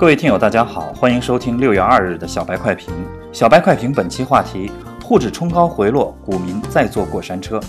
[0.00, 2.90] 各位听友，大家好，欢迎收听六月二日的小白快评。
[3.34, 4.72] 小白快评本期话题：
[5.04, 7.60] 沪指冲高回落，股民再坐过山车。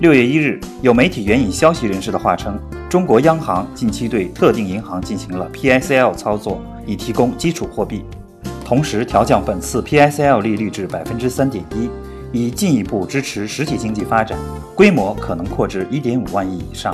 [0.00, 8.04] 六月一日，有媒体援引消息人士的话称，中国央行近期对特定银行进行了 PSL 操作，以提供基础货币，
[8.64, 11.88] 同时调降本次 PSL 利率至百分之三点一，
[12.32, 14.36] 以进一步支持实体经济发展，
[14.74, 16.92] 规模可能扩至一点五万亿以上。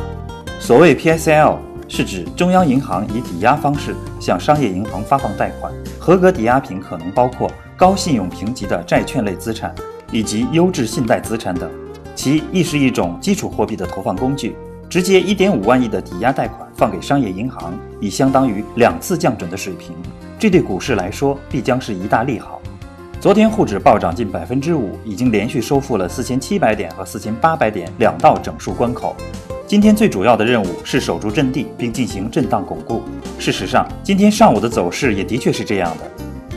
[0.61, 1.66] 所谓 PSL。
[1.89, 9.75] 是指中央银行以抵押方式向商业银行发放贷款，合格抵押品可能包括高信用评级的债券类资产
[10.11, 11.71] 以及优质信贷资产等，
[12.15, 14.57] 其亦是一种基础货币的投放工具。
[14.89, 19.93] 直接一点五万亿的抵押贷款放给商业银行，已相当于两次降准的水平，
[20.39, 22.63] 这对股市来说必将是一大利好。
[23.19, 29.17] 昨天沪指暴涨近百分之五，已经连续收复了四千七百点和四千八百点两道整数关口。
[29.67, 33.03] 今天最主要的任务是守住阵地，并进行震荡巩固。
[33.39, 36.05] 事实上，今天上午的走势也的确是这样的。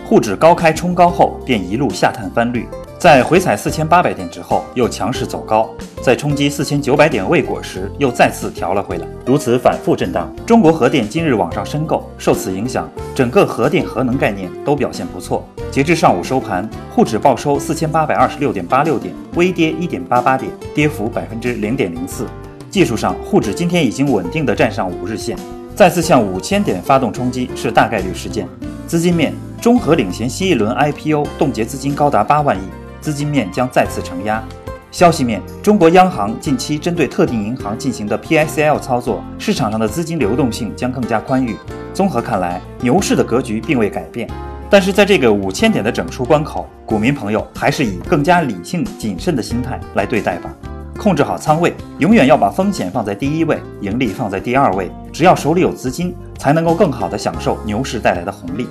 [0.05, 2.67] 沪指高开冲高后，便一路下探翻绿，
[3.00, 5.69] 在回踩四千八百点之后，又强势走高，
[6.02, 10.30] 在冲击四千九百点未果时，又再次调了回来，如此反复震荡。
[10.45, 15.47] 中国核电今日往上申购，受此影响，整个核电核能概念都表现不错。
[15.72, 22.28] 截至上午收盘，沪指报收四千八百二十六点八六点，微跌一点八八点，跌幅百分之零点零四。
[22.69, 25.38] 技术上，沪指今天已经稳定地站上五日线，
[25.73, 28.45] 再次向五千点发动冲击是大概率事件。
[28.86, 32.61] 资金面，中核领衔新一轮 IPO 冻结资金高达八万亿，
[33.00, 34.44] 资金面将再次承压。
[34.92, 41.56] 消息面，中国央行近期针对特定银行进行的 PSL 操作，市场上的资金流动性将更加宽裕。
[41.94, 44.28] 综合看来，牛市的格局并未改变，
[44.69, 50.50] 但是在这个五千点的整数关口，股民朋友还是以更加理性谨慎的心态来对待吧。
[50.97, 54.91] 控制好仓位，永远要把风险放在第一位，盈利放在第二位。
[55.13, 58.67] 只要手里有资金，才能够更好的享受牛市带来的红利。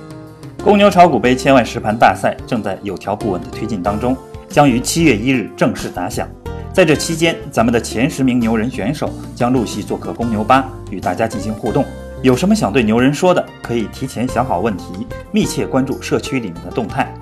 [0.63, 4.15] 公牛炒股杯千万实盘大赛正在有条不紊的推进当中，
[4.49, 6.27] 将于七月一日正式打响。
[6.73, 11.85] 在这期间，咱们的前十名牛人选手将陆续做客公牛吧，与大家进行互动。
[12.21, 17.13] 有什么想对牛人说的，可以提前想好问题，密切关注社区里面的动态。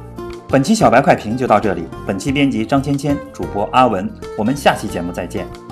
[0.49, 1.83] 本期小白快评就到这里。
[2.05, 4.09] 本期编辑张芊芊，主播阿文。
[4.37, 5.66] 我们下期节目再见。